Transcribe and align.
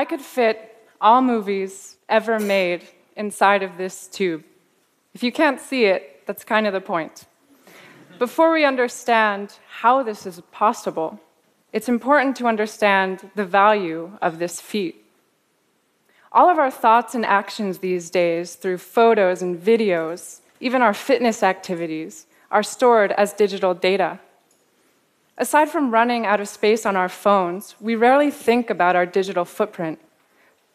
I 0.00 0.06
could 0.06 0.22
fit 0.22 0.56
all 0.98 1.20
movies 1.20 1.98
ever 2.08 2.40
made 2.40 2.88
inside 3.16 3.62
of 3.62 3.76
this 3.76 4.06
tube. 4.06 4.42
If 5.12 5.22
you 5.22 5.30
can't 5.30 5.60
see 5.60 5.84
it, 5.84 6.22
that's 6.26 6.42
kind 6.42 6.66
of 6.66 6.72
the 6.72 6.80
point. 6.80 7.26
Before 8.18 8.50
we 8.50 8.64
understand 8.64 9.56
how 9.68 10.02
this 10.02 10.24
is 10.24 10.40
possible, 10.52 11.20
it's 11.74 11.86
important 11.86 12.34
to 12.36 12.46
understand 12.46 13.30
the 13.34 13.44
value 13.44 14.16
of 14.22 14.38
this 14.38 14.58
feat. 14.58 15.04
All 16.32 16.48
of 16.48 16.58
our 16.58 16.70
thoughts 16.70 17.14
and 17.14 17.26
actions 17.26 17.80
these 17.80 18.08
days, 18.08 18.54
through 18.54 18.78
photos 18.78 19.42
and 19.42 19.60
videos, 19.60 20.40
even 20.60 20.80
our 20.80 20.94
fitness 20.94 21.42
activities, 21.42 22.26
are 22.50 22.62
stored 22.62 23.12
as 23.18 23.34
digital 23.34 23.74
data. 23.74 24.18
Aside 25.40 25.70
from 25.70 25.90
running 25.90 26.26
out 26.26 26.38
of 26.38 26.48
space 26.48 26.84
on 26.84 26.96
our 26.96 27.08
phones, 27.08 27.74
we 27.80 27.94
rarely 27.94 28.30
think 28.30 28.68
about 28.68 28.94
our 28.94 29.06
digital 29.06 29.46
footprint. 29.46 29.98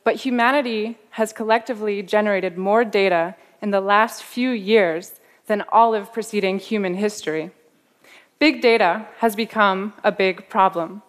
But 0.03 0.15
humanity 0.15 0.97
has 1.11 1.31
collectively 1.31 2.01
generated 2.01 2.57
more 2.57 2.83
data 2.83 3.35
in 3.61 3.69
the 3.69 3.79
last 3.79 4.23
few 4.23 4.49
years 4.49 5.21
than 5.45 5.63
all 5.71 5.93
of 5.93 6.11
preceding 6.11 6.57
human 6.57 6.95
history. 6.95 7.51
Big 8.39 8.59
data 8.59 9.05
has 9.19 9.35
become 9.35 9.93
a 10.03 10.11
big 10.11 10.49
problem. 10.49 11.03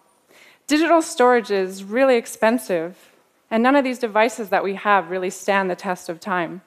Digital 0.67 1.01
storage 1.01 1.49
is 1.49 1.83
really 1.83 2.15
expensive, 2.15 3.11
and 3.49 3.63
none 3.63 3.75
of 3.75 3.83
these 3.83 3.97
devices 3.97 4.49
that 4.49 4.63
we 4.63 4.75
have 4.75 5.09
really 5.09 5.31
stand 5.31 5.67
the 5.67 5.75
test 5.75 6.09
of 6.09 6.19
time. 6.19 6.61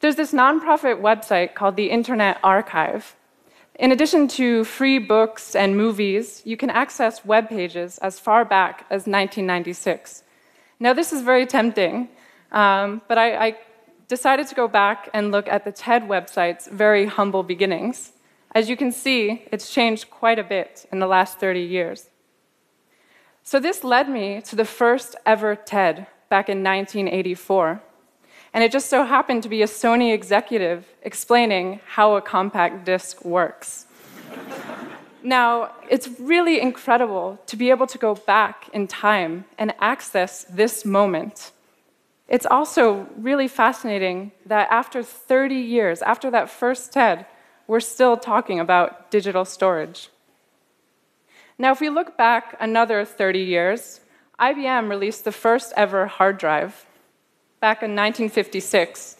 There's 0.00 0.16
this 0.16 0.32
nonprofit 0.32 1.00
website 1.00 1.54
called 1.54 1.76
the 1.76 1.90
Internet 1.90 2.38
Archive. 2.42 3.14
In 3.80 3.92
addition 3.92 4.28
to 4.28 4.62
free 4.64 4.98
books 4.98 5.56
and 5.56 5.74
movies, 5.74 6.42
you 6.44 6.54
can 6.54 6.68
access 6.68 7.24
web 7.24 7.48
pages 7.48 7.96
as 8.02 8.18
far 8.18 8.44
back 8.44 8.80
as 8.90 9.06
1996. 9.06 10.22
Now, 10.78 10.92
this 10.92 11.14
is 11.14 11.22
very 11.22 11.46
tempting, 11.46 12.10
um, 12.52 13.00
but 13.08 13.16
I, 13.16 13.46
I 13.46 13.56
decided 14.06 14.48
to 14.48 14.54
go 14.54 14.68
back 14.68 15.08
and 15.14 15.32
look 15.32 15.48
at 15.48 15.64
the 15.64 15.72
TED 15.72 16.02
website's 16.02 16.68
very 16.68 17.06
humble 17.06 17.42
beginnings. 17.42 18.12
As 18.54 18.68
you 18.68 18.76
can 18.76 18.92
see, 18.92 19.46
it's 19.50 19.72
changed 19.72 20.10
quite 20.10 20.38
a 20.38 20.44
bit 20.44 20.84
in 20.92 20.98
the 20.98 21.06
last 21.06 21.40
30 21.40 21.60
years. 21.60 22.10
So, 23.42 23.58
this 23.58 23.82
led 23.82 24.10
me 24.10 24.42
to 24.42 24.56
the 24.56 24.66
first 24.66 25.16
ever 25.24 25.56
TED 25.56 26.06
back 26.28 26.50
in 26.50 26.62
1984. 26.62 27.82
And 28.52 28.64
it 28.64 28.72
just 28.72 28.88
so 28.90 29.04
happened 29.04 29.42
to 29.44 29.48
be 29.48 29.62
a 29.62 29.66
Sony 29.66 30.12
executive 30.12 30.86
explaining 31.02 31.80
how 31.86 32.16
a 32.16 32.22
compact 32.22 32.84
disc 32.84 33.24
works. 33.24 33.86
now, 35.22 35.70
it's 35.88 36.08
really 36.18 36.60
incredible 36.60 37.38
to 37.46 37.56
be 37.56 37.70
able 37.70 37.86
to 37.86 37.98
go 37.98 38.14
back 38.14 38.68
in 38.72 38.88
time 38.88 39.44
and 39.58 39.74
access 39.80 40.44
this 40.44 40.84
moment 40.84 41.52
it's 42.30 42.46
also 42.46 43.08
really 43.18 43.48
fascinating 43.48 44.30
that 44.46 44.68
after 44.70 45.02
30 45.02 45.56
years, 45.56 46.00
after 46.00 46.30
that 46.30 46.48
first 46.48 46.92
TED, 46.92 47.26
we're 47.66 47.80
still 47.80 48.16
talking 48.16 48.60
about 48.60 49.10
digital 49.10 49.44
storage. 49.44 50.10
Now, 51.58 51.72
if 51.72 51.80
we 51.80 51.90
look 51.90 52.16
back 52.16 52.56
another 52.60 53.04
30 53.04 53.40
years, 53.40 54.00
IBM 54.38 54.88
released 54.88 55.24
the 55.24 55.32
first 55.32 55.72
ever 55.76 56.06
hard 56.06 56.38
drive 56.38 56.86
back 57.60 57.82
in 57.82 57.90
1956. 57.90 59.16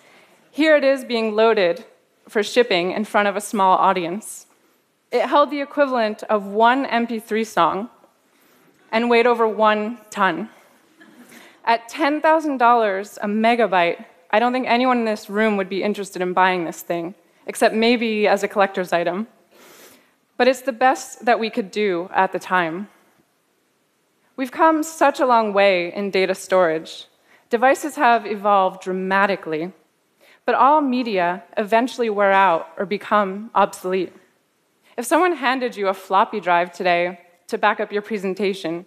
Here 0.50 0.74
it 0.74 0.82
is 0.82 1.04
being 1.04 1.36
loaded 1.36 1.84
for 2.26 2.42
shipping 2.42 2.92
in 2.92 3.04
front 3.04 3.28
of 3.28 3.36
a 3.36 3.40
small 3.40 3.76
audience. 3.76 4.46
It 5.12 5.26
held 5.26 5.50
the 5.50 5.60
equivalent 5.60 6.22
of 6.22 6.46
one 6.46 6.86
MP3 6.86 7.46
song 7.46 7.90
and 8.90 9.10
weighed 9.10 9.26
over 9.26 9.46
one 9.46 9.98
ton. 10.08 10.48
At 11.66 11.90
$10,000 11.90 13.18
a 13.20 13.26
megabyte, 13.26 14.04
I 14.30 14.38
don't 14.38 14.54
think 14.54 14.66
anyone 14.66 15.00
in 15.00 15.04
this 15.04 15.28
room 15.28 15.58
would 15.58 15.68
be 15.68 15.82
interested 15.82 16.22
in 16.22 16.32
buying 16.32 16.64
this 16.64 16.80
thing, 16.80 17.14
except 17.46 17.74
maybe 17.74 18.26
as 18.26 18.42
a 18.42 18.48
collector's 18.48 18.90
item. 18.90 19.26
But 20.38 20.48
it's 20.48 20.62
the 20.62 20.72
best 20.72 21.26
that 21.26 21.38
we 21.38 21.50
could 21.50 21.70
do 21.70 22.08
at 22.14 22.32
the 22.32 22.38
time. 22.38 22.88
We've 24.34 24.50
come 24.50 24.82
such 24.82 25.20
a 25.20 25.26
long 25.26 25.52
way 25.52 25.92
in 25.92 26.10
data 26.10 26.34
storage. 26.34 27.04
Devices 27.50 27.96
have 27.96 28.26
evolved 28.26 28.82
dramatically, 28.82 29.72
but 30.46 30.54
all 30.54 30.80
media 30.80 31.42
eventually 31.56 32.08
wear 32.08 32.32
out 32.32 32.68
or 32.78 32.86
become 32.86 33.50
obsolete. 33.54 34.12
If 34.96 35.04
someone 35.04 35.36
handed 35.36 35.76
you 35.76 35.88
a 35.88 35.94
floppy 35.94 36.40
drive 36.40 36.72
today 36.72 37.20
to 37.48 37.58
back 37.58 37.80
up 37.80 37.92
your 37.92 38.02
presentation, 38.02 38.86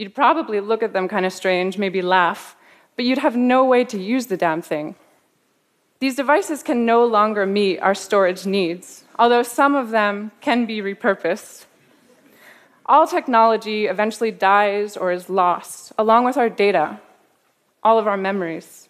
You'd 0.00 0.14
probably 0.14 0.60
look 0.60 0.82
at 0.82 0.94
them 0.94 1.08
kind 1.08 1.26
of 1.26 1.32
strange, 1.34 1.76
maybe 1.76 2.00
laugh, 2.00 2.56
but 2.96 3.04
you'd 3.04 3.18
have 3.18 3.36
no 3.36 3.66
way 3.66 3.84
to 3.84 3.98
use 4.00 4.28
the 4.28 4.36
damn 4.38 4.62
thing. 4.62 4.94
These 5.98 6.16
devices 6.16 6.62
can 6.62 6.86
no 6.86 7.04
longer 7.04 7.44
meet 7.44 7.80
our 7.80 7.94
storage 7.94 8.46
needs, 8.46 9.04
although 9.18 9.42
some 9.42 9.74
of 9.74 9.90
them 9.90 10.32
can 10.40 10.64
be 10.64 10.80
repurposed. 10.80 11.66
All 12.86 13.06
technology 13.06 13.84
eventually 13.88 14.30
dies 14.30 14.96
or 14.96 15.12
is 15.12 15.28
lost, 15.28 15.92
along 15.98 16.24
with 16.24 16.38
our 16.38 16.48
data, 16.48 16.98
all 17.82 17.98
of 17.98 18.06
our 18.06 18.16
memories. 18.16 18.88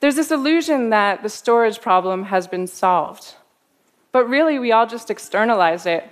There's 0.00 0.16
this 0.16 0.30
illusion 0.30 0.90
that 0.90 1.22
the 1.22 1.28
storage 1.28 1.80
problem 1.80 2.24
has 2.24 2.46
been 2.46 2.66
solved, 2.66 3.34
but 4.12 4.28
really 4.28 4.58
we 4.58 4.72
all 4.72 4.86
just 4.86 5.10
externalize 5.10 5.86
it 5.86 6.10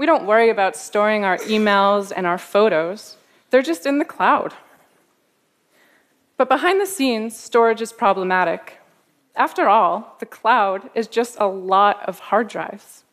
we 0.00 0.06
don't 0.06 0.24
worry 0.24 0.48
about 0.48 0.76
storing 0.76 1.26
our 1.26 1.36
emails 1.40 2.10
and 2.16 2.26
our 2.26 2.38
photos, 2.38 3.18
they're 3.50 3.60
just 3.60 3.84
in 3.84 3.98
the 3.98 4.04
cloud. 4.06 4.54
But 6.38 6.48
behind 6.48 6.80
the 6.80 6.86
scenes, 6.86 7.36
storage 7.36 7.82
is 7.82 7.92
problematic. 7.92 8.78
After 9.36 9.68
all, 9.68 10.16
the 10.18 10.24
cloud 10.24 10.88
is 10.94 11.06
just 11.06 11.36
a 11.38 11.46
lot 11.46 12.02
of 12.08 12.18
hard 12.18 12.48
drives. 12.48 13.04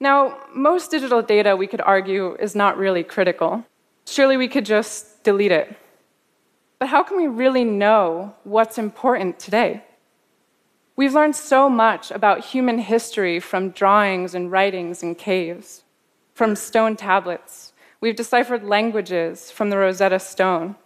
Now, 0.00 0.38
most 0.54 0.90
digital 0.90 1.20
data, 1.20 1.54
we 1.54 1.66
could 1.66 1.82
argue, 1.82 2.34
is 2.36 2.54
not 2.54 2.78
really 2.78 3.04
critical. 3.04 3.62
Surely 4.06 4.38
we 4.38 4.48
could 4.48 4.64
just 4.64 5.22
delete 5.22 5.52
it. 5.52 5.76
But 6.78 6.88
how 6.88 7.02
can 7.02 7.16
we 7.16 7.26
really 7.26 7.64
know 7.64 8.34
what's 8.44 8.78
important 8.78 9.38
today? 9.38 9.82
We've 10.96 11.14
learned 11.14 11.36
so 11.36 11.68
much 11.68 12.10
about 12.10 12.46
human 12.46 12.78
history 12.78 13.40
from 13.40 13.70
drawings 13.70 14.34
and 14.34 14.50
writings 14.50 15.02
in 15.02 15.14
caves, 15.14 15.84
from 16.34 16.56
stone 16.56 16.96
tablets. 16.96 17.72
We've 18.00 18.16
deciphered 18.16 18.64
languages 18.64 19.50
from 19.50 19.70
the 19.70 19.78
Rosetta 19.78 20.18
Stone. 20.18 20.76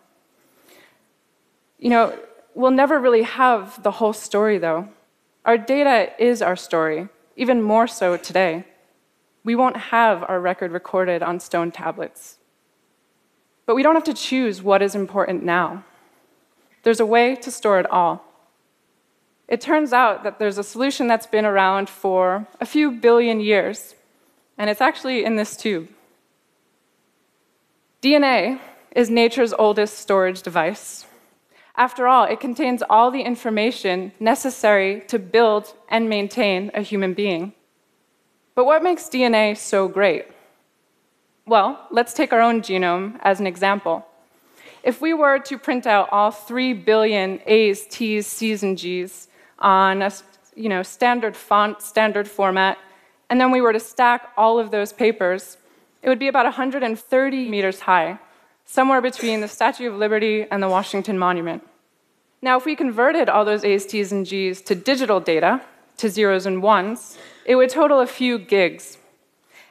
You 1.78 1.90
know, 1.90 2.18
we'll 2.54 2.70
never 2.70 2.98
really 2.98 3.22
have 3.22 3.82
the 3.82 3.90
whole 3.90 4.12
story, 4.12 4.58
though. 4.58 4.88
Our 5.44 5.58
data 5.58 6.12
is 6.18 6.40
our 6.40 6.56
story, 6.56 7.08
even 7.36 7.60
more 7.60 7.86
so 7.86 8.16
today. 8.16 8.64
We 9.44 9.56
won't 9.56 9.76
have 9.76 10.22
our 10.28 10.40
record 10.40 10.72
recorded 10.72 11.22
on 11.22 11.40
stone 11.40 11.70
tablets. 11.70 12.38
But 13.66 13.76
we 13.76 13.82
don't 13.82 13.94
have 13.94 14.04
to 14.04 14.14
choose 14.14 14.62
what 14.62 14.82
is 14.82 14.94
important 14.94 15.42
now. 15.42 15.84
There's 16.82 17.00
a 17.00 17.06
way 17.06 17.36
to 17.36 17.50
store 17.50 17.78
it 17.78 17.90
all. 17.90 18.24
It 19.48 19.60
turns 19.60 19.92
out 19.92 20.24
that 20.24 20.38
there's 20.38 20.58
a 20.58 20.64
solution 20.64 21.06
that's 21.06 21.26
been 21.26 21.44
around 21.44 21.88
for 21.88 22.46
a 22.60 22.66
few 22.66 22.90
billion 22.90 23.40
years, 23.40 23.94
and 24.58 24.70
it's 24.70 24.80
actually 24.80 25.24
in 25.24 25.36
this 25.36 25.56
tube. 25.56 25.88
DNA 28.02 28.60
is 28.96 29.10
nature's 29.10 29.52
oldest 29.52 29.98
storage 29.98 30.42
device. 30.42 31.06
After 31.76 32.06
all, 32.06 32.24
it 32.24 32.40
contains 32.40 32.82
all 32.90 33.10
the 33.10 33.22
information 33.22 34.12
necessary 34.20 35.02
to 35.08 35.18
build 35.18 35.74
and 35.88 36.08
maintain 36.08 36.70
a 36.74 36.82
human 36.82 37.14
being. 37.14 37.54
But 38.54 38.66
what 38.66 38.82
makes 38.82 39.04
DNA 39.04 39.56
so 39.56 39.88
great? 39.88 40.26
Well, 41.44 41.86
let's 41.90 42.14
take 42.14 42.32
our 42.32 42.40
own 42.40 42.62
genome 42.62 43.18
as 43.22 43.40
an 43.40 43.46
example. 43.46 44.06
If 44.84 45.00
we 45.00 45.12
were 45.12 45.38
to 45.40 45.58
print 45.58 45.86
out 45.86 46.08
all 46.12 46.30
3 46.30 46.72
billion 46.74 47.40
A's, 47.46 47.86
T's, 47.86 48.26
C's, 48.26 48.62
and 48.62 48.78
G's 48.78 49.28
on 49.58 50.02
a 50.02 50.12
you 50.54 50.68
know, 50.68 50.82
standard 50.82 51.36
font, 51.36 51.82
standard 51.82 52.28
format, 52.28 52.78
and 53.28 53.40
then 53.40 53.50
we 53.50 53.60
were 53.60 53.72
to 53.72 53.80
stack 53.80 54.30
all 54.36 54.58
of 54.58 54.70
those 54.70 54.92
papers, 54.92 55.56
it 56.02 56.08
would 56.08 56.18
be 56.18 56.28
about 56.28 56.44
130 56.44 57.48
meters 57.48 57.80
high, 57.80 58.18
somewhere 58.64 59.00
between 59.00 59.40
the 59.40 59.48
Statue 59.48 59.88
of 59.88 59.94
Liberty 59.94 60.46
and 60.50 60.62
the 60.62 60.68
Washington 60.68 61.18
Monument. 61.18 61.66
Now, 62.40 62.56
if 62.56 62.66
we 62.66 62.76
converted 62.76 63.28
all 63.28 63.44
those 63.44 63.64
A's, 63.64 63.86
T's, 63.86 64.12
and 64.12 64.26
G's 64.26 64.60
to 64.62 64.74
digital 64.74 65.20
data, 65.20 65.62
to 65.98 66.08
zeros 66.08 66.46
and 66.46 66.62
ones, 66.62 67.16
it 67.44 67.54
would 67.54 67.70
total 67.70 68.00
a 68.00 68.06
few 68.06 68.38
gigs. 68.38 68.98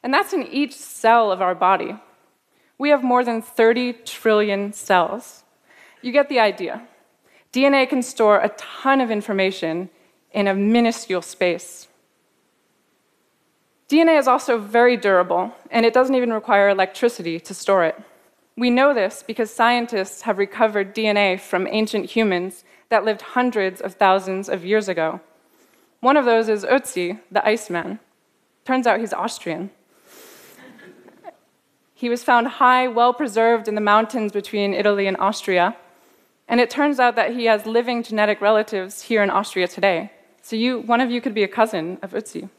And 0.03 0.13
that's 0.13 0.33
in 0.33 0.44
each 0.48 0.75
cell 0.75 1.31
of 1.31 1.42
our 1.42 1.56
body. 1.56 1.95
We 2.77 2.89
have 2.89 3.03
more 3.03 3.24
than 3.24 3.42
30 3.42 3.94
trillion 4.06 4.74
cells. 4.74 5.44
You 6.01 6.12
get 6.12 6.30
the 6.30 6.39
idea. 6.39 6.88
DNA 7.53 7.88
can 7.88 8.01
store 8.01 8.39
a 8.39 8.50
ton 8.50 9.01
of 9.01 9.12
information 9.12 9.89
in 10.31 10.48
a 10.48 10.56
minuscule 10.56 11.21
space. 11.21 11.88
DNA 13.89 14.18
is 14.18 14.27
also 14.27 14.57
very 14.57 14.95
durable, 14.95 15.53
and 15.69 15.86
it 15.86 15.94
doesn't 15.94 16.15
even 16.15 16.31
require 16.31 16.69
electricity 16.69 17.39
to 17.42 17.54
store 17.54 17.83
it. 17.83 18.01
We 18.56 18.69
know 18.69 18.94
this 18.94 19.21
because 19.21 19.54
scientists 19.54 20.21
have 20.21 20.38
recovered 20.38 20.95
DNA 20.95 21.39
from 21.39 21.68
ancient 21.68 22.06
humans 22.06 22.63
that 22.89 23.04
lived 23.04 23.21
hundreds 23.21 23.81
of 23.81 23.95
thousands 23.95 24.47
of 24.50 24.65
years 24.65 24.88
ago. 24.88 25.19
One 26.00 26.18
of 26.18 26.25
those 26.25 26.47
is 26.50 26.63
Ötzi, 26.63 27.19
the 27.31 27.45
Iceman. 27.45 28.00
Turns 28.65 28.88
out 28.88 29.00
he's 29.00 29.13
Austrian. 29.13 29.71
He 32.01 32.09
was 32.09 32.24
found 32.24 32.48
high, 32.48 32.88
well 32.88 33.13
preserved 33.13 33.68
in 33.68 33.75
the 33.75 33.88
mountains 33.94 34.31
between 34.31 34.74
Italy 34.74 35.06
and 35.06 35.15
Austria. 35.18 35.75
And 36.48 36.59
it 36.59 36.71
turns 36.71 37.00
out 37.00 37.15
that 37.15 37.36
he 37.36 37.45
has 37.45 37.68
living 37.68 38.01
genetic 38.01 38.42
relatives 38.42 39.03
here 39.03 39.21
in 39.21 39.30
Austria 39.30 39.68
today. 39.68 40.12
So 40.42 40.56
you, 40.56 40.80
one 40.80 41.00
of 41.00 41.12
you 41.12 41.21
could 41.21 41.36
be 41.36 41.44
a 41.44 41.48
cousin 41.48 42.00
of 42.01 42.13
Ötzi. 42.13 42.50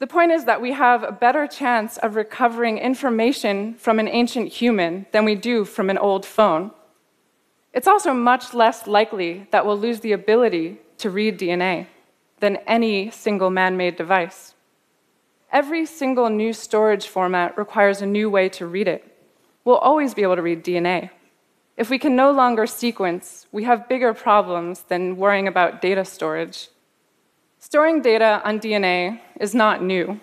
The 0.00 0.08
point 0.08 0.32
is 0.32 0.46
that 0.46 0.60
we 0.60 0.72
have 0.72 1.04
a 1.04 1.12
better 1.12 1.46
chance 1.46 1.96
of 1.98 2.16
recovering 2.16 2.78
information 2.78 3.74
from 3.74 4.00
an 4.00 4.08
ancient 4.08 4.48
human 4.48 5.06
than 5.12 5.24
we 5.24 5.36
do 5.36 5.64
from 5.64 5.90
an 5.90 5.98
old 5.98 6.26
phone. 6.26 6.72
It's 7.72 7.86
also 7.86 8.12
much 8.12 8.52
less 8.52 8.88
likely 8.88 9.46
that 9.52 9.64
we'll 9.64 9.78
lose 9.78 10.00
the 10.00 10.10
ability 10.10 10.80
to 10.98 11.08
read 11.08 11.38
DNA 11.38 11.86
than 12.40 12.56
any 12.66 13.12
single 13.12 13.50
man 13.50 13.76
made 13.76 13.94
device. 13.94 14.54
Every 15.52 15.84
single 15.84 16.28
new 16.30 16.52
storage 16.52 17.08
format 17.08 17.58
requires 17.58 18.00
a 18.00 18.06
new 18.06 18.30
way 18.30 18.48
to 18.50 18.66
read 18.66 18.86
it. 18.86 19.04
We'll 19.64 19.78
always 19.78 20.14
be 20.14 20.22
able 20.22 20.36
to 20.36 20.42
read 20.42 20.64
DNA. 20.64 21.10
If 21.76 21.90
we 21.90 21.98
can 21.98 22.14
no 22.14 22.30
longer 22.30 22.66
sequence, 22.66 23.46
we 23.50 23.64
have 23.64 23.88
bigger 23.88 24.14
problems 24.14 24.82
than 24.82 25.16
worrying 25.16 25.48
about 25.48 25.82
data 25.82 26.04
storage. 26.04 26.68
Storing 27.58 28.00
data 28.00 28.40
on 28.44 28.60
DNA 28.60 29.20
is 29.40 29.54
not 29.54 29.82
new. 29.82 30.20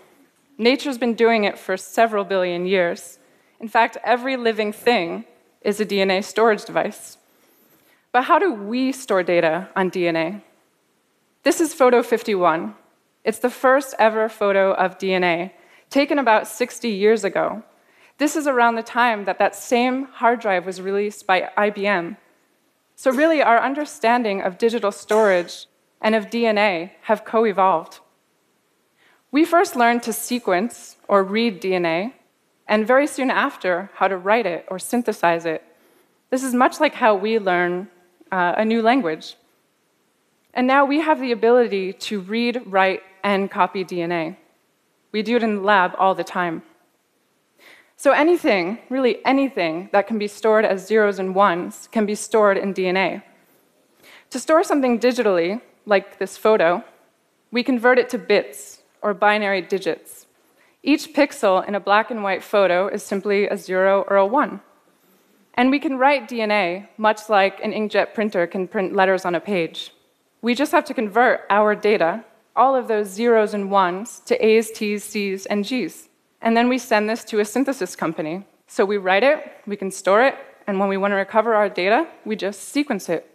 Nature's 0.58 0.98
been 0.98 1.14
doing 1.14 1.44
it 1.44 1.60
for 1.60 1.76
several 1.78 2.24
billion 2.24 2.66
years. 2.66 3.20
In 3.60 3.68
fact, 3.68 3.98
every 4.04 4.38
living 4.38 4.72
thing 4.72 5.26
is 5.62 5.80
a 5.80 5.86
DNA 5.86 6.24
storage 6.24 6.64
device. 6.64 7.18
But 8.12 8.24
how 8.24 8.40
do 8.40 8.54
we 8.54 8.92
store 8.92 9.24
data 9.24 9.68
on 9.76 9.92
DNA? 9.92 10.42
This 11.44 11.60
is 11.60 11.74
photo 11.74 12.02
51. 12.02 12.74
It's 13.28 13.40
the 13.40 13.50
first 13.50 13.94
ever 14.00 14.30
photo 14.30 14.74
of 14.74 14.98
DNA, 14.98 15.52
taken 15.90 16.18
about 16.18 16.48
60 16.48 16.88
years 16.88 17.26
ago. 17.26 17.62
This 18.20 18.38
is 18.38 18.48
around 18.48 18.76
the 18.76 18.84
time 18.84 19.26
that 19.26 19.38
that 19.38 19.54
same 19.54 20.06
hard 20.06 20.40
drive 20.40 20.66
was 20.66 20.80
released 20.80 21.28
by 21.28 21.50
IBM. 21.58 22.16
So, 22.96 23.12
really, 23.12 23.42
our 23.42 23.60
understanding 23.60 24.42
of 24.42 24.58
digital 24.58 24.94
storage 24.94 25.66
and 26.02 26.16
of 26.16 26.30
DNA 26.30 26.92
have 27.02 27.26
co 27.26 27.44
evolved. 27.44 28.00
We 29.30 29.44
first 29.44 29.76
learned 29.76 30.04
to 30.04 30.14
sequence 30.14 30.96
or 31.10 31.22
read 31.22 31.62
DNA, 31.62 32.14
and 32.66 32.88
very 32.88 33.08
soon 33.08 33.30
after, 33.30 33.90
how 33.96 34.08
to 34.08 34.16
write 34.16 34.46
it 34.46 34.66
or 34.70 34.80
synthesize 34.80 35.46
it. 35.46 35.66
This 36.30 36.44
is 36.44 36.54
much 36.54 36.80
like 36.80 36.94
how 36.94 37.14
we 37.14 37.40
learn 37.40 37.90
uh, 38.32 38.54
a 38.56 38.64
new 38.64 38.82
language. 38.82 39.36
And 40.58 40.66
now 40.66 40.86
we 40.86 41.02
have 41.02 41.22
the 41.22 41.32
ability 41.32 41.94
to 41.94 42.20
read, 42.20 42.64
write, 42.66 43.04
and 43.24 43.50
copy 43.50 43.86
DNA. 43.86 44.38
We 45.12 45.22
do 45.22 45.36
it 45.36 45.44
in 45.44 45.58
the 45.58 45.62
lab 45.62 45.94
all 46.00 46.16
the 46.16 46.24
time. 46.24 46.64
So 47.96 48.12
anything, 48.12 48.80
really 48.90 49.24
anything, 49.24 49.90
that 49.92 50.08
can 50.08 50.18
be 50.18 50.28
stored 50.28 50.66
as 50.66 50.88
zeros 50.88 51.20
and 51.20 51.36
ones 51.36 51.88
can 51.92 52.08
be 52.08 52.16
stored 52.16 52.58
in 52.58 52.74
DNA. 52.74 53.22
To 54.32 54.40
store 54.40 54.64
something 54.64 55.00
digitally, 55.00 55.62
like 55.86 56.18
this 56.18 56.38
photo, 56.38 56.84
we 57.52 57.62
convert 57.62 58.00
it 58.00 58.10
to 58.10 58.18
bits, 58.18 58.82
or 59.04 59.14
binary 59.14 59.62
digits. 59.62 60.26
Each 60.82 61.14
pixel 61.14 61.68
in 61.68 61.76
a 61.76 61.80
black 61.80 62.10
and 62.10 62.24
white 62.24 62.44
photo 62.44 62.88
is 62.88 63.04
simply 63.04 63.48
a 63.48 63.58
zero 63.58 64.06
or 64.10 64.16
a 64.18 64.26
one. 64.26 64.62
And 65.54 65.70
we 65.70 65.78
can 65.78 66.00
write 66.00 66.28
DNA 66.28 66.88
much 66.98 67.30
like 67.30 67.64
an 67.64 67.74
inkjet 67.74 68.16
printer 68.16 68.48
can 68.48 68.68
print 68.68 68.96
letters 68.96 69.24
on 69.24 69.36
a 69.36 69.40
page. 69.40 69.92
We 70.42 70.54
just 70.54 70.72
have 70.72 70.86
to 70.86 70.94
convert 70.94 71.42
our 71.50 71.76
data, 71.76 72.24
all 72.56 72.76
of 72.76 72.88
those 72.88 73.08
zeros 73.08 73.54
and 73.54 73.72
ones, 73.72 74.22
to 74.26 74.46
A's, 74.46 74.72
T's, 74.72 75.04
C's, 75.04 75.46
and 75.48 75.66
G's. 75.66 76.10
And 76.42 76.56
then 76.56 76.70
we 76.70 76.78
send 76.78 77.10
this 77.10 77.24
to 77.26 77.40
a 77.40 77.46
synthesis 77.46 77.96
company. 77.96 78.46
So 78.68 78.86
we 78.86 78.98
write 78.98 79.24
it, 79.24 79.52
we 79.66 79.76
can 79.76 79.92
store 79.92 80.24
it, 80.24 80.36
and 80.68 80.80
when 80.80 80.90
we 80.90 80.98
want 80.98 81.12
to 81.14 81.16
recover 81.16 81.56
our 81.56 81.70
data, 81.70 82.08
we 82.26 82.36
just 82.36 82.70
sequence 82.70 83.10
it. 83.10 83.34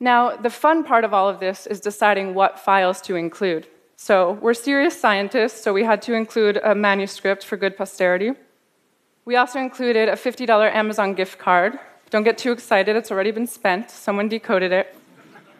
Now, 0.00 0.34
the 0.34 0.50
fun 0.50 0.82
part 0.82 1.04
of 1.04 1.14
all 1.14 1.28
of 1.28 1.38
this 1.38 1.66
is 1.66 1.80
deciding 1.80 2.34
what 2.34 2.58
files 2.58 3.00
to 3.02 3.14
include. 3.14 3.68
So, 3.96 4.32
we're 4.40 4.54
serious 4.54 4.98
scientists, 4.98 5.62
so 5.62 5.72
we 5.72 5.84
had 5.84 6.02
to 6.02 6.14
include 6.14 6.56
a 6.64 6.74
manuscript 6.74 7.44
for 7.44 7.56
good 7.56 7.76
posterity. 7.76 8.32
We 9.24 9.36
also 9.36 9.60
included 9.60 10.08
a 10.08 10.16
$50 10.16 10.48
Amazon 10.74 11.14
gift 11.14 11.38
card. 11.38 11.78
Don't 12.10 12.24
get 12.24 12.36
too 12.36 12.50
excited, 12.50 12.96
it's 12.96 13.12
already 13.12 13.30
been 13.30 13.46
spent, 13.46 13.90
someone 13.90 14.28
decoded 14.28 14.72
it. 14.72 14.96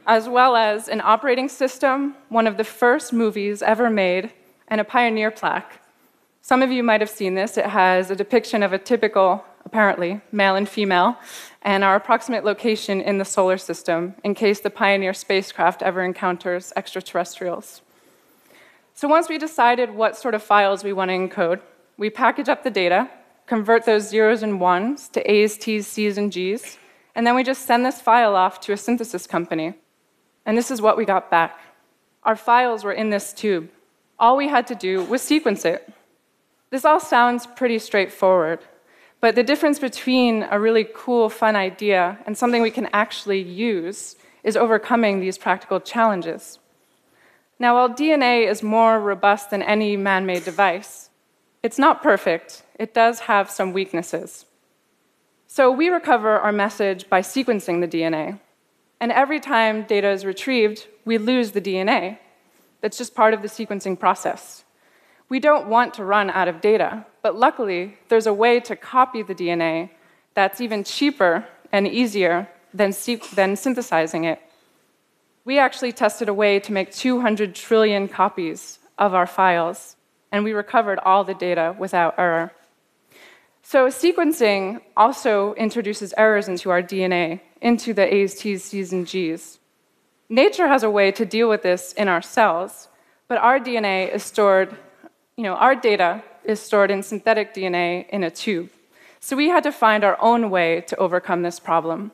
As 0.06 0.28
well 0.28 0.56
as 0.56 0.88
an 0.88 1.00
operating 1.00 1.48
system, 1.48 2.16
one 2.28 2.48
of 2.48 2.56
the 2.56 2.64
first 2.64 3.12
movies 3.12 3.62
ever 3.62 3.88
made, 3.88 4.32
and 4.66 4.80
a 4.80 4.84
pioneer 4.84 5.30
plaque. 5.30 5.80
Some 6.40 6.60
of 6.60 6.72
you 6.72 6.82
might 6.82 7.00
have 7.00 7.10
seen 7.10 7.36
this. 7.36 7.56
It 7.56 7.66
has 7.66 8.10
a 8.10 8.16
depiction 8.16 8.64
of 8.64 8.72
a 8.72 8.78
typical, 8.78 9.44
apparently, 9.64 10.20
male 10.32 10.56
and 10.56 10.68
female, 10.68 11.16
and 11.62 11.84
our 11.84 11.94
approximate 11.94 12.44
location 12.44 13.00
in 13.00 13.18
the 13.18 13.24
solar 13.24 13.56
system 13.56 14.16
in 14.24 14.34
case 14.34 14.58
the 14.58 14.70
Pioneer 14.70 15.14
spacecraft 15.14 15.82
ever 15.82 16.02
encounters 16.02 16.72
extraterrestrials. 16.74 17.80
So, 18.94 19.06
once 19.06 19.28
we 19.28 19.38
decided 19.38 19.90
what 19.94 20.16
sort 20.16 20.34
of 20.34 20.42
files 20.42 20.82
we 20.82 20.92
want 20.92 21.10
to 21.10 21.14
encode, 21.16 21.60
we 21.96 22.10
package 22.10 22.48
up 22.48 22.64
the 22.64 22.70
data, 22.70 23.08
convert 23.46 23.84
those 23.84 24.08
zeros 24.08 24.42
and 24.42 24.60
ones 24.60 25.08
to 25.10 25.30
A's, 25.30 25.56
T's, 25.56 25.86
C's, 25.86 26.18
and 26.18 26.32
G's, 26.32 26.76
and 27.14 27.24
then 27.24 27.36
we 27.36 27.44
just 27.44 27.66
send 27.66 27.86
this 27.86 28.00
file 28.00 28.34
off 28.34 28.58
to 28.62 28.72
a 28.72 28.76
synthesis 28.76 29.28
company. 29.28 29.74
And 30.44 30.56
this 30.56 30.70
is 30.70 30.82
what 30.82 30.96
we 30.96 31.04
got 31.04 31.30
back. 31.30 31.58
Our 32.24 32.36
files 32.36 32.84
were 32.84 32.92
in 32.92 33.10
this 33.10 33.32
tube. 33.32 33.70
All 34.18 34.36
we 34.36 34.48
had 34.48 34.66
to 34.68 34.74
do 34.74 35.02
was 35.04 35.22
sequence 35.22 35.64
it. 35.64 35.92
This 36.70 36.84
all 36.84 37.00
sounds 37.00 37.46
pretty 37.46 37.78
straightforward, 37.78 38.60
but 39.20 39.34
the 39.34 39.42
difference 39.42 39.78
between 39.78 40.46
a 40.50 40.58
really 40.58 40.86
cool, 40.94 41.28
fun 41.28 41.54
idea 41.54 42.18
and 42.26 42.36
something 42.36 42.62
we 42.62 42.70
can 42.70 42.88
actually 42.92 43.42
use 43.42 44.16
is 44.42 44.56
overcoming 44.56 45.20
these 45.20 45.38
practical 45.38 45.80
challenges. 45.80 46.58
Now, 47.58 47.74
while 47.74 47.90
DNA 47.90 48.48
is 48.48 48.62
more 48.62 48.98
robust 48.98 49.50
than 49.50 49.62
any 49.62 49.96
man 49.96 50.26
made 50.26 50.44
device, 50.44 51.10
it's 51.62 51.78
not 51.78 52.02
perfect. 52.02 52.64
It 52.78 52.94
does 52.94 53.20
have 53.20 53.50
some 53.50 53.72
weaknesses. 53.72 54.46
So, 55.46 55.70
we 55.70 55.88
recover 55.88 56.38
our 56.38 56.50
message 56.50 57.08
by 57.08 57.20
sequencing 57.20 57.80
the 57.80 57.86
DNA. 57.86 58.40
And 59.02 59.10
every 59.10 59.40
time 59.40 59.82
data 59.82 60.10
is 60.10 60.24
retrieved, 60.24 60.86
we 61.04 61.18
lose 61.18 61.50
the 61.50 61.60
DNA. 61.60 62.18
That's 62.82 62.96
just 62.96 63.16
part 63.16 63.34
of 63.34 63.42
the 63.42 63.48
sequencing 63.48 63.98
process. 63.98 64.62
We 65.28 65.40
don't 65.40 65.66
want 65.66 65.94
to 65.94 66.04
run 66.04 66.30
out 66.30 66.46
of 66.46 66.60
data, 66.60 67.04
but 67.20 67.34
luckily, 67.34 67.98
there's 68.08 68.28
a 68.28 68.32
way 68.32 68.60
to 68.60 68.76
copy 68.76 69.24
the 69.24 69.34
DNA 69.34 69.90
that's 70.34 70.60
even 70.60 70.84
cheaper 70.84 71.44
and 71.72 71.88
easier 71.88 72.48
than, 72.72 72.94
than 73.34 73.56
synthesizing 73.56 74.22
it. 74.22 74.40
We 75.44 75.58
actually 75.58 75.90
tested 75.90 76.28
a 76.28 76.34
way 76.34 76.60
to 76.60 76.72
make 76.72 76.92
200 76.92 77.56
trillion 77.56 78.06
copies 78.06 78.78
of 78.98 79.14
our 79.14 79.26
files, 79.26 79.96
and 80.30 80.44
we 80.44 80.52
recovered 80.52 81.00
all 81.00 81.24
the 81.24 81.34
data 81.34 81.74
without 81.76 82.14
error. 82.18 82.52
So, 83.64 83.88
sequencing 83.88 84.80
also 84.96 85.54
introduces 85.54 86.14
errors 86.16 86.46
into 86.46 86.70
our 86.70 86.82
DNA, 86.82 87.40
into 87.62 87.94
the 87.94 88.14
A's, 88.14 88.34
T's, 88.34 88.64
C's, 88.64 88.92
and 88.92 89.06
G's. 89.06 89.58
Nature 90.28 90.68
has 90.68 90.82
a 90.82 90.90
way 90.90 91.10
to 91.12 91.24
deal 91.24 91.48
with 91.48 91.62
this 91.62 91.92
in 91.94 92.08
our 92.08 92.20
cells, 92.20 92.88
but 93.28 93.38
our 93.38 93.58
DNA 93.58 94.14
is 94.14 94.22
stored 94.22 94.76
you 95.36 95.44
know, 95.44 95.54
our 95.54 95.74
data 95.74 96.22
is 96.44 96.60
stored 96.60 96.90
in 96.90 97.02
synthetic 97.02 97.54
DNA 97.54 98.08
in 98.10 98.22
a 98.22 98.30
tube. 98.30 98.70
So 99.20 99.36
we 99.36 99.48
had 99.48 99.62
to 99.62 99.72
find 99.72 100.04
our 100.04 100.20
own 100.20 100.50
way 100.50 100.82
to 100.82 100.96
overcome 100.96 101.42
this 101.42 101.58
problem. 101.58 102.12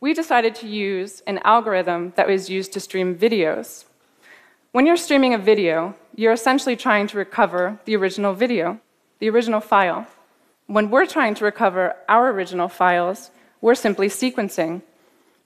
We 0.00 0.14
decided 0.14 0.54
to 0.56 0.66
use 0.66 1.22
an 1.26 1.38
algorithm 1.44 2.12
that 2.16 2.26
was 2.26 2.50
used 2.50 2.72
to 2.72 2.80
stream 2.80 3.16
videos. 3.16 3.84
When 4.72 4.86
you're 4.86 4.96
streaming 4.96 5.34
a 5.34 5.38
video, 5.38 5.94
you're 6.16 6.32
essentially 6.32 6.74
trying 6.74 7.06
to 7.08 7.18
recover 7.18 7.78
the 7.84 7.94
original 7.94 8.34
video, 8.34 8.80
the 9.20 9.30
original 9.30 9.60
file. 9.60 10.06
When 10.66 10.90
we're 10.90 11.06
trying 11.06 11.34
to 11.36 11.44
recover 11.44 11.94
our 12.08 12.30
original 12.30 12.68
files, 12.68 13.30
we're 13.62 13.74
simply 13.74 14.08
sequencing. 14.08 14.82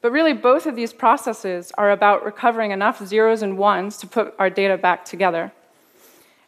But 0.01 0.11
really, 0.11 0.33
both 0.33 0.67
of 0.67 0.75
these 0.75 0.93
processes 0.93 1.71
are 1.79 1.93
about 1.93 2.25
recovering 2.25 2.73
enough 2.73 3.07
zeros 3.07 3.43
and 3.43 3.57
ones 3.57 3.97
to 3.99 4.07
put 4.09 4.35
our 4.39 4.51
data 4.51 4.77
back 4.77 5.05
together. 5.05 5.53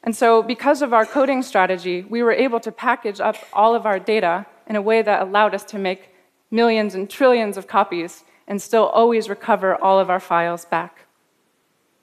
And 0.03 0.17
so, 0.17 0.43
because 0.43 0.83
of 0.83 0.93
our 0.93 1.07
coding 1.07 1.43
strategy, 1.43 2.05
we 2.09 2.23
were 2.23 2.33
able 2.33 2.61
to 2.61 2.73
package 2.73 3.21
up 3.21 3.37
all 3.53 3.75
of 3.75 3.87
our 3.87 3.99
data 4.01 4.47
in 4.67 4.75
a 4.75 4.83
way 4.83 5.03
that 5.03 5.23
allowed 5.23 5.55
us 5.55 5.65
to 5.65 5.79
make 5.79 6.15
millions 6.51 6.95
and 6.95 7.09
trillions 7.09 7.57
of 7.57 7.67
copies 7.67 8.25
and 8.47 8.61
still 8.61 8.87
always 8.87 9.29
recover 9.29 9.77
all 9.77 10.01
of 10.01 10.09
our 10.09 10.21
files 10.21 10.65
back. 10.65 11.05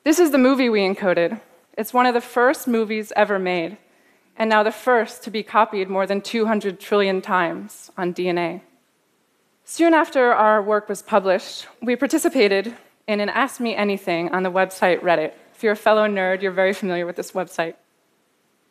This 0.03 0.19
is 0.19 0.31
the 0.31 0.37
movie 0.37 0.69
we 0.69 0.81
encoded. 0.81 1.41
It's 1.77 1.93
one 1.93 2.05
of 2.05 2.13
the 2.13 2.21
first 2.21 2.67
movies 2.67 3.11
ever 3.15 3.39
made. 3.39 3.77
and 4.37 4.49
now 4.49 4.63
the 4.63 4.71
first 4.71 5.23
to 5.23 5.31
be 5.31 5.41
copied 5.41 5.87
more 5.89 6.05
than 6.05 6.19
200 6.19 6.77
trillion 6.77 7.21
times 7.21 7.89
on 7.97 8.13
DNA. 8.13 8.61
Soon 9.67 9.95
after 9.95 10.31
our 10.31 10.61
work 10.61 10.87
was 10.87 11.01
published, 11.01 11.65
we 11.81 11.95
participated 11.95 12.71
in 13.07 13.19
an 13.19 13.29
Ask 13.29 13.59
Me 13.59 13.75
Anything 13.75 14.29
on 14.29 14.43
the 14.43 14.51
website 14.51 14.99
Reddit. 14.99 15.33
If 15.55 15.63
you're 15.63 15.73
a 15.73 15.75
fellow 15.75 16.07
nerd, 16.07 16.43
you're 16.43 16.51
very 16.51 16.71
familiar 16.71 17.07
with 17.07 17.15
this 17.15 17.31
website. 17.31 17.73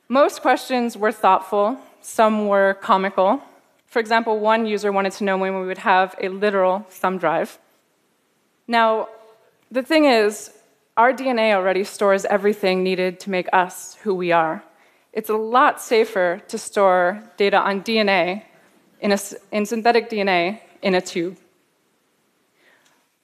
Most 0.09 0.41
questions 0.41 0.97
were 0.97 1.11
thoughtful, 1.11 1.79
some 2.01 2.47
were 2.47 2.75
comical. 2.75 3.43
For 3.87 3.99
example, 3.99 4.39
one 4.39 4.67
user 4.67 4.93
wanted 4.93 5.15
to 5.15 5.25
know 5.25 5.37
when 5.37 5.59
we 5.59 5.67
would 5.67 5.79
have 5.79 6.15
a 6.23 6.29
literal 6.29 6.87
thumb 6.89 7.19
drive. 7.19 7.59
Now, 8.69 9.09
the 9.73 9.83
thing 9.83 10.05
is, 10.05 10.53
our 10.97 11.13
DNA 11.13 11.55
already 11.55 11.83
stores 11.83 12.25
everything 12.25 12.85
needed 12.85 13.19
to 13.21 13.31
make 13.31 13.49
us 13.53 13.97
who 14.05 14.15
we 14.15 14.31
are. 14.31 14.63
It's 15.13 15.29
a 15.29 15.37
lot 15.37 15.83
safer 15.83 16.41
to 16.47 16.57
store 16.57 17.21
data 17.37 17.59
on 17.59 17.83
DNA, 17.83 18.45
in, 19.01 19.11
a, 19.11 19.19
in 19.51 19.67
synthetic 19.67 20.09
DNA, 20.09 20.61
in 20.85 20.95
a 20.95 21.01
tube. 21.01 21.37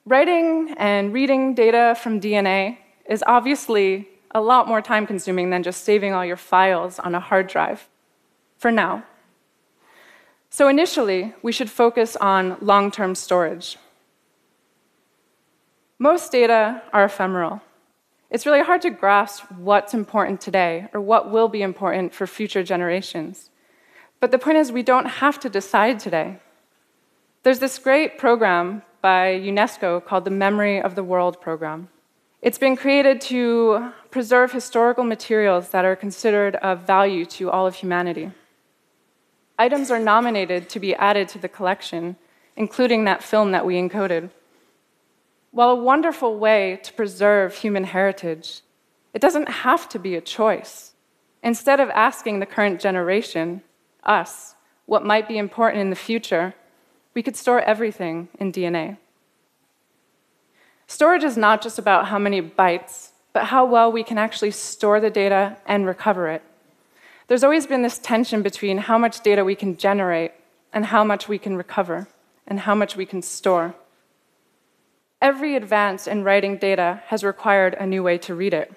Writing 0.07 0.75
and 0.79 1.13
reading 1.13 1.55
data 1.55 1.95
from 2.03 2.21
DNA 2.21 2.79
is 3.09 3.23
obviously 3.27 4.09
a 4.33 4.41
lot 4.41 4.67
more 4.67 4.81
time 4.81 5.07
consuming 5.07 5.51
than 5.51 5.63
just 5.63 5.85
saving 5.85 6.13
all 6.15 6.25
your 6.25 6.39
files 6.39 6.99
on 6.99 7.15
a 7.15 7.21
hard 7.21 7.47
drive. 7.47 7.87
For 8.57 8.73
now. 8.73 9.05
So, 10.51 10.69
initially, 10.69 11.33
we 11.43 11.53
should 11.53 11.71
focus 11.71 12.17
on 12.17 12.57
long 12.61 12.91
term 12.91 13.15
storage. 13.15 13.79
Most 15.99 16.33
data 16.33 16.83
are 16.93 17.05
ephemeral. 17.05 17.63
It's 18.31 18.47
really 18.47 18.63
hard 18.63 18.83
to 18.83 18.91
grasp 18.91 19.51
what's 19.53 19.95
important 19.95 20.41
today 20.41 20.89
or 20.93 21.01
what 21.01 21.31
will 21.31 21.49
be 21.49 21.63
important 21.63 22.15
for 22.15 22.27
future 22.27 22.63
generations. 22.63 23.51
But 24.19 24.31
the 24.31 24.39
point 24.39 24.59
is, 24.59 24.73
we 24.73 24.83
don't 24.83 25.07
have 25.07 25.39
to 25.41 25.49
decide 25.49 25.99
today. 26.01 26.39
There's 27.43 27.59
this 27.59 27.79
great 27.79 28.19
program 28.19 28.83
by 29.01 29.41
UNESCO 29.41 30.05
called 30.05 30.27
the 30.27 30.31
Memory 30.31 30.83
of 30.83 30.95
the 30.95 31.03
World 31.03 31.41
Program. 31.41 31.89
It's 32.43 32.59
been 32.59 32.77
created 32.77 33.19
to 33.23 33.93
preserve 34.11 34.53
historical 34.53 35.05
materials 35.05 35.71
that 35.71 35.87
are 35.87 35.97
considered 35.97 36.57
of 36.57 36.87
value 36.87 37.25
to 37.25 37.51
all 37.51 37.67
of 37.67 37.77
humanity. 37.77 38.31
Items 39.59 39.91
are 39.91 39.99
nominated 39.99 40.69
to 40.69 40.79
be 40.79 40.95
added 40.97 41.29
to 41.29 41.39
the 41.39 41.49
collection, 41.49 42.17
including 42.57 43.05
that 43.05 43.23
film 43.23 43.53
that 43.53 43.65
we 43.65 43.77
encoded. 43.77 44.29
While 45.51 45.71
a 45.71 45.83
wonderful 45.83 46.39
way 46.39 46.79
to 46.83 46.93
preserve 46.93 47.57
human 47.57 47.85
heritage, 47.85 48.61
it 49.15 49.23
doesn't 49.23 49.49
have 49.49 49.89
to 49.89 49.99
be 49.99 50.15
a 50.15 50.21
choice. 50.21 50.93
Instead 51.43 51.81
of 51.81 51.89
asking 51.91 52.41
the 52.41 52.53
current 52.55 52.83
generation, 52.83 53.63
us, 54.05 54.57
what 54.85 55.07
might 55.07 55.27
be 55.27 55.39
important 55.39 55.81
in 55.81 55.89
the 55.89 55.97
future, 55.97 56.55
we 57.15 57.23
could 57.23 57.37
store 57.37 57.61
everything 57.61 58.29
in 58.39 58.53
DNA. 58.53 58.97
Storage 60.87 61.25
is 61.25 61.37
not 61.37 61.63
just 61.63 61.79
about 61.79 62.07
how 62.07 62.19
many 62.19 62.43
bytes, 62.43 63.11
but 63.33 63.45
how 63.45 63.65
well 63.65 63.93
we 63.93 64.03
can 64.03 64.19
actually 64.19 64.51
store 64.51 65.01
the 65.01 65.11
data 65.11 65.57
and 65.67 65.87
recover 65.87 66.29
it. 66.29 66.43
There's 67.29 67.45
always 67.45 67.67
been 67.67 67.83
this 67.83 67.99
tension 67.99 68.43
between 68.43 68.79
how 68.79 68.99
much 68.99 69.21
data 69.21 69.45
we 69.45 69.55
can 69.55 69.77
generate 69.77 70.33
and 70.73 70.87
how 70.87 71.05
much 71.05 71.29
we 71.29 71.39
can 71.39 71.57
recover 71.57 72.09
and 72.47 72.61
how 72.61 72.75
much 72.75 72.97
we 72.97 73.07
can 73.07 73.23
store. 73.23 73.75
Every 75.23 75.55
advance 75.55 76.09
in 76.09 76.25
writing 76.25 76.57
data 76.57 77.03
has 77.07 77.23
required 77.23 77.75
a 77.75 77.87
new 77.87 78.03
way 78.03 78.19
to 78.19 78.35
read 78.35 78.55
it. 78.55 78.73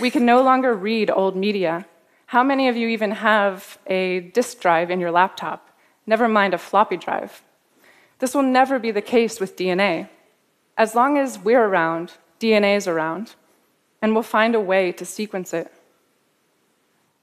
We 0.00 0.10
can 0.10 0.24
no 0.24 0.40
longer 0.40 0.72
read 0.72 1.10
old 1.10 1.36
media. 1.36 1.84
How 2.26 2.42
many 2.42 2.68
of 2.68 2.76
you 2.76 2.88
even 2.88 3.10
have 3.10 3.78
a 3.86 4.20
disk 4.20 4.60
drive 4.60 4.90
in 4.90 5.00
your 5.00 5.10
laptop? 5.10 5.68
Never 6.06 6.28
mind 6.28 6.54
a 6.54 6.58
floppy 6.58 6.96
drive. 6.96 7.42
This 8.20 8.34
will 8.34 8.42
never 8.42 8.78
be 8.78 8.90
the 8.90 9.02
case 9.02 9.40
with 9.40 9.56
DNA. 9.56 10.08
As 10.76 10.94
long 10.94 11.18
as 11.18 11.38
we're 11.38 11.64
around, 11.64 12.12
DNA 12.38 12.76
is 12.76 12.86
around, 12.86 13.34
and 14.00 14.14
we'll 14.14 14.22
find 14.22 14.54
a 14.54 14.60
way 14.60 14.92
to 14.92 15.04
sequence 15.04 15.52
it. 15.52 15.72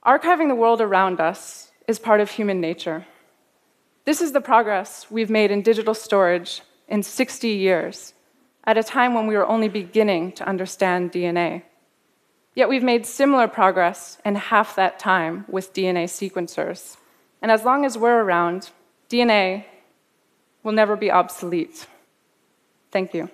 Archiving 0.04 0.48
the 0.48 0.54
world 0.54 0.80
around 0.80 1.20
us 1.20 1.70
is 1.86 1.98
part 1.98 2.20
of 2.20 2.30
human 2.30 2.60
nature. 2.60 3.06
This 4.04 4.20
is 4.20 4.32
the 4.32 4.40
progress 4.40 5.06
we've 5.10 5.30
made 5.30 5.50
in 5.50 5.62
digital 5.62 5.94
storage 5.94 6.62
in 6.88 7.02
60 7.02 7.48
years 7.48 8.14
at 8.64 8.78
a 8.78 8.82
time 8.82 9.14
when 9.14 9.26
we 9.26 9.36
were 9.36 9.46
only 9.46 9.68
beginning 9.68 10.32
to 10.32 10.48
understand 10.48 11.12
DNA. 11.12 11.62
Yet 12.54 12.68
we've 12.68 12.82
made 12.82 13.06
similar 13.06 13.46
progress 13.46 14.18
in 14.24 14.34
half 14.34 14.74
that 14.76 14.98
time 14.98 15.44
with 15.48 15.72
DNA 15.72 16.04
sequencers. 16.04 16.96
And 17.40 17.52
as 17.52 17.64
long 17.64 17.84
as 17.84 17.96
we're 17.96 18.20
around, 18.20 18.70
DNA 19.08 19.64
will 20.68 20.74
never 20.74 20.96
be 20.96 21.10
obsolete. 21.10 21.86
Thank 22.92 23.14
you. 23.14 23.30